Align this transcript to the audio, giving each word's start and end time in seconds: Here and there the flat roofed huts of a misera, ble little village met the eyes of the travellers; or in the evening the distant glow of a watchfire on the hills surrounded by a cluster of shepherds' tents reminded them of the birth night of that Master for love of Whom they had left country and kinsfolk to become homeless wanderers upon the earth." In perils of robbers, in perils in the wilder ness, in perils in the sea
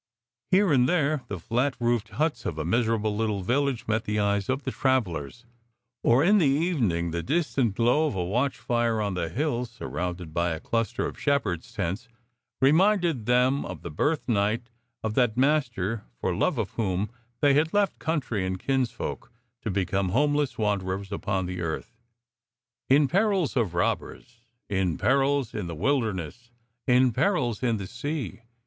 Here 0.49 0.73
and 0.73 0.89
there 0.89 1.21
the 1.27 1.37
flat 1.39 1.75
roofed 1.79 2.09
huts 2.17 2.47
of 2.47 2.57
a 2.57 2.65
misera, 2.65 2.97
ble 2.97 3.15
little 3.15 3.43
village 3.43 3.85
met 3.87 4.05
the 4.05 4.19
eyes 4.19 4.49
of 4.49 4.63
the 4.63 4.71
travellers; 4.71 5.45
or 6.03 6.23
in 6.23 6.39
the 6.39 6.47
evening 6.47 7.11
the 7.11 7.21
distant 7.21 7.75
glow 7.75 8.07
of 8.07 8.15
a 8.15 8.25
watchfire 8.25 8.99
on 8.99 9.13
the 9.13 9.29
hills 9.29 9.69
surrounded 9.69 10.33
by 10.33 10.53
a 10.53 10.59
cluster 10.59 11.05
of 11.05 11.19
shepherds' 11.19 11.71
tents 11.71 12.07
reminded 12.59 13.27
them 13.27 13.63
of 13.63 13.83
the 13.83 13.91
birth 13.91 14.27
night 14.27 14.71
of 15.03 15.13
that 15.13 15.37
Master 15.37 16.03
for 16.19 16.33
love 16.35 16.57
of 16.57 16.71
Whom 16.71 17.11
they 17.41 17.53
had 17.53 17.71
left 17.71 17.99
country 17.99 18.43
and 18.43 18.59
kinsfolk 18.59 19.31
to 19.61 19.69
become 19.69 20.09
homeless 20.09 20.57
wanderers 20.57 21.11
upon 21.11 21.45
the 21.45 21.61
earth." 21.61 21.95
In 22.99 23.07
perils 23.07 23.55
of 23.55 23.75
robbers, 23.75 24.39
in 24.67 24.97
perils 24.97 25.53
in 25.53 25.67
the 25.67 25.75
wilder 25.75 26.11
ness, 26.11 26.49
in 26.87 27.11
perils 27.11 27.61
in 27.61 27.77
the 27.77 27.85
sea 27.85 28.41